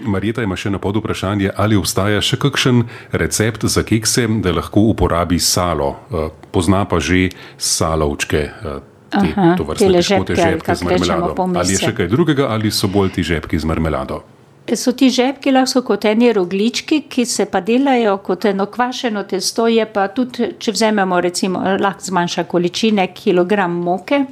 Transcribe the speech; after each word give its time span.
Marjeta 0.00 0.42
ima 0.42 0.56
še 0.56 0.70
na 0.70 0.78
pod 0.78 0.96
vprašanje, 0.96 1.50
ali 1.56 1.76
obstaja 1.76 2.20
še 2.24 2.38
kakšen 2.40 2.84
recept 3.12 3.66
za 3.68 3.84
kekse, 3.86 4.26
da 4.42 4.54
lahko 4.56 4.86
uporabi 4.92 5.38
salo. 5.38 5.90
Eh, 6.10 6.28
pozna 6.52 6.84
pa 6.88 7.00
že 7.00 7.28
salovčke, 7.58 8.40
eh, 8.40 8.80
te, 9.10 9.26
Aha, 9.26 9.54
to 9.58 9.64
vrstne 9.68 10.02
žepke, 10.02 10.36
žepke 10.36 10.74
z 10.74 10.82
marmelado. 10.86 11.34
Ali 11.56 11.76
je 11.76 11.86
še 11.86 11.94
kaj 11.94 12.08
drugega, 12.08 12.48
ali 12.48 12.70
so 12.70 12.88
bolj 12.88 13.16
ti 13.18 13.26
žepki 13.26 13.58
z 13.58 13.68
marmelado? 13.68 14.22
So 14.70 14.92
ti 14.92 15.10
žepki 15.10 15.50
lahko 15.50 15.82
kot 15.82 16.04
eni 16.06 16.30
roglički, 16.32 17.02
ki 17.10 17.24
se 17.26 17.46
pa 17.50 17.60
delajo 17.60 18.18
kot 18.22 18.44
eno 18.44 18.66
kvašeno 18.70 19.24
testo, 19.26 19.66
je 19.66 19.86
pa 19.90 20.06
tudi, 20.14 20.54
če 20.58 20.72
vzamemo 20.76 21.20
recimo, 21.20 21.62
lahko 21.80 22.06
zmanjša 22.06 22.44
količine, 22.44 23.08
kilogram 23.14 23.74
moke, 23.82 24.24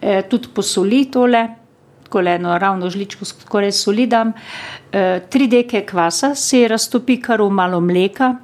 eh, 0.00 0.22
tudi 0.30 0.48
posoli 0.54 1.04
tole, 1.12 1.46
tako 2.08 2.20
eno 2.28 2.58
ravno 2.58 2.90
žličko 2.90 3.24
skoraj 3.24 3.72
soli 3.72 4.06
dam, 4.06 4.32
eh, 4.92 5.20
tri 5.30 5.46
deke 5.46 5.86
kvasa 5.86 6.34
se 6.34 6.68
raztopi 6.68 7.20
kar 7.20 7.42
v 7.42 7.50
malo 7.50 7.80
mleka, 7.80 8.34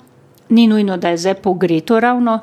ni 0.48 0.66
nujno, 0.66 0.96
da 0.96 1.08
je 1.08 1.16
zdaj 1.16 1.34
pogreto 1.34 2.00
ravno, 2.00 2.40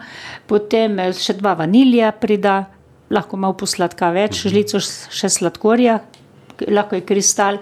potem 0.48 0.99
eh, 0.99 1.13
še 1.13 1.34
dva 1.34 1.53
vanilija 1.53 2.12
prida, 2.12 2.65
lahko 3.09 3.38
malo 3.38 3.53
posladka 3.53 4.09
več, 4.09 4.48
žlico 4.48 4.79
še 4.81 5.29
sladkorja, 5.29 5.99
lahko 6.67 6.95
je 6.95 7.05
kristal. 7.05 7.59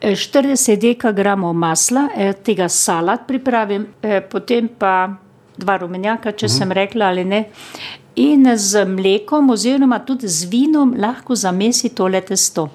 Eh, 0.00 0.14
40 0.14 0.78
dekagramov 0.78 1.54
masla, 1.54 2.08
eh, 2.14 2.32
tega 2.32 2.68
salat 2.68 3.26
pripravim, 3.26 3.86
potem 4.30 4.68
pa 4.68 5.16
dva 5.58 5.78
rumenjaka, 5.78 6.32
če 6.32 6.48
sem 6.48 6.70
rekla 6.72 7.10
ali 7.10 7.24
ne. 7.24 7.46
In 8.16 8.44
z 8.56 8.84
mlekom, 8.84 9.50
oziroma 9.50 9.98
tudi 10.04 10.28
z 10.28 10.46
vinom, 10.46 10.94
lahko 10.98 11.34
zamesi 11.34 11.88
tole 11.96 12.20
testo, 12.20 12.68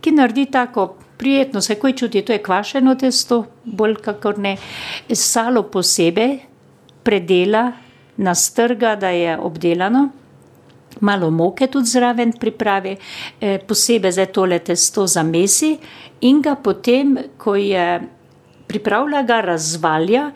ki 0.00 0.12
naredi 0.12 0.46
tako 0.50 0.94
prijetno, 1.18 1.60
se 1.60 1.74
kaj 1.74 1.92
čuti, 1.92 2.22
to 2.22 2.32
je 2.32 2.42
kvašeno 2.42 2.94
testo, 2.94 3.44
bolj 3.64 3.98
kakor 4.04 4.38
ne. 4.38 4.56
Salo 5.12 5.62
posebej 5.62 6.38
predela, 7.02 7.72
nastrga, 8.16 8.96
da 8.96 9.10
je 9.10 9.38
obdelano 9.38 10.08
malo 11.00 11.30
moke 11.30 11.66
tudi 11.66 11.86
zraven 11.86 12.32
pripravi, 12.32 12.96
eh, 13.40 13.58
posebej 13.66 14.12
za 14.12 14.26
tole 14.26 14.58
testo 14.58 15.06
zamesi 15.06 15.78
in 16.20 16.40
ga 16.42 16.54
potem, 16.54 17.16
ko 17.38 17.54
je 17.54 18.00
pripravlja, 18.66 19.22
ga 19.22 19.40
razvalja 19.40 20.30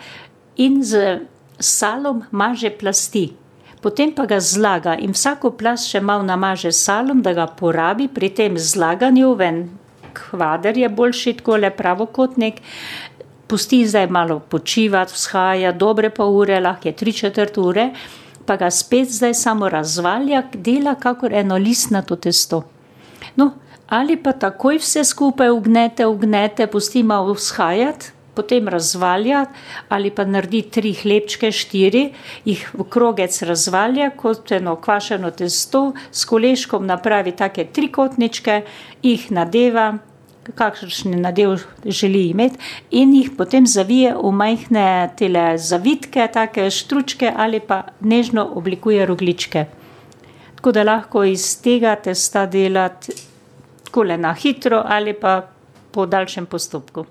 in 0.56 0.83
z 0.84 1.20
salom 1.58 2.22
maže 2.30 2.70
plasti. 2.70 3.41
Potem 3.83 4.12
pa 4.14 4.27
ga 4.30 4.38
zlaga 4.41 4.94
in 4.94 5.11
vsako 5.11 5.50
plast 5.58 5.91
še 5.91 6.00
malo 6.00 6.22
namaže 6.22 6.70
s 6.70 6.84
salom, 6.86 7.19
da 7.22 7.33
ga 7.34 7.48
porabi 7.50 8.06
pri 8.06 8.28
tem 8.30 8.58
zlaganju 8.58 9.33
ven. 9.34 9.64
Kvader 10.14 10.78
je 10.78 10.89
boljši, 10.89 11.33
tako 11.41 11.56
le 11.58 11.70
pravokotnik. 11.74 12.61
Pusti 13.50 13.83
zdaj 13.86 14.06
malo 14.06 14.39
počivati, 14.39 15.16
vzhaja, 15.16 15.72
dobre 15.74 16.12
pol 16.14 16.30
ure, 16.44 16.61
lahko 16.62 16.89
je 16.89 16.94
tri 16.97 17.12
četrt 17.12 17.58
ure, 17.58 17.91
pa 18.47 18.56
ga 18.56 18.70
spet 18.70 19.11
zdaj 19.11 19.34
samo 19.34 19.69
razvalja, 19.69 20.44
dela 20.55 20.94
kakor 20.94 21.34
eno 21.34 21.58
listnato 21.58 22.17
testo. 22.17 22.62
No, 23.36 23.50
ali 23.91 24.17
pa 24.17 24.33
takoj 24.33 24.78
vse 24.78 25.02
skupaj 25.05 25.50
ugnete, 25.50 26.06
ugnete, 26.06 26.67
pusti 26.70 27.02
malo 27.02 27.34
vzhajati, 27.34 28.14
potem 28.34 28.69
razvalja, 28.69 29.47
ali 29.88 30.11
pa 30.11 30.25
naredi 30.25 30.62
tri 30.72 30.92
hlebčke, 30.97 31.52
štiri, 31.52 32.05
jih 32.44 32.62
v 32.74 32.86
krogec 32.89 33.36
razvalja 33.42 34.11
kot 34.16 34.52
eno 34.52 34.77
kvašeno 34.77 35.30
testo, 35.36 35.92
s 36.11 36.24
koleškom 36.24 36.86
napravi 36.86 37.36
take 37.36 37.66
trikotničke, 37.72 38.62
jih 39.02 39.28
nadeva, 39.30 39.92
kakšen 40.55 41.20
nadev 41.22 41.61
želi 41.84 42.24
imeti, 42.30 42.58
in 42.91 43.14
jih 43.14 43.30
potem 43.39 43.66
zavije 43.66 44.14
v 44.16 44.33
majhne 44.34 44.86
tele 45.19 45.44
zavitke, 45.58 46.27
take 46.33 46.70
štručke 46.70 47.30
ali 47.36 47.61
pa 47.61 47.83
nežno 48.00 48.48
oblikuje 48.55 49.06
rogličke. 49.06 49.67
Tako 50.56 50.73
da 50.73 50.83
lahko 50.83 51.24
iz 51.24 51.45
tega 51.62 51.95
testa 51.96 52.46
delati 52.46 53.12
tako 53.85 54.02
le 54.02 54.17
na 54.17 54.33
hitro 54.33 54.83
ali 54.86 55.12
pa 55.12 55.42
po 55.92 56.06
daljšem 56.06 56.46
postopku. 56.46 57.05